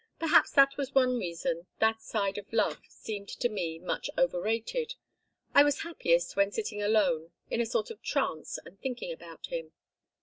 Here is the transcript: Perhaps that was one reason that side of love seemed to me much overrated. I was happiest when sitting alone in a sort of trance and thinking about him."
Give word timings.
Perhaps 0.17 0.49
that 0.53 0.77
was 0.77 0.95
one 0.95 1.19
reason 1.19 1.67
that 1.77 2.01
side 2.01 2.39
of 2.39 2.51
love 2.51 2.79
seemed 2.89 3.29
to 3.29 3.47
me 3.49 3.77
much 3.77 4.09
overrated. 4.17 4.95
I 5.53 5.61
was 5.63 5.81
happiest 5.81 6.35
when 6.35 6.51
sitting 6.51 6.81
alone 6.81 7.33
in 7.51 7.61
a 7.61 7.67
sort 7.67 7.91
of 7.91 8.01
trance 8.01 8.57
and 8.65 8.79
thinking 8.81 9.11
about 9.11 9.45
him." 9.51 9.73